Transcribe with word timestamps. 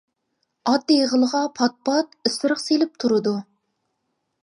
ئات 0.71 0.93
ئېغىلىغا 0.95 1.43
پات-پات 1.61 2.19
ئىسرىق 2.31 2.65
سېلىپ 2.65 3.01
تۇرىدۇ. 3.05 3.39